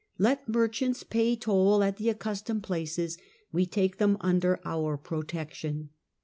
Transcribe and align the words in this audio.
Let 0.17 0.49
merchants 0.49 1.03
pay 1.03 1.35
toll 1.35 1.83
at 1.83 1.97
the 1.97 2.09
accustomed 2.09 2.63
places; 2.63 3.19
we 3.51 3.67
take 3.67 3.99
them 3.99 4.17
under 4.19 4.59
our 4.65 4.97
protection. 4.97 5.89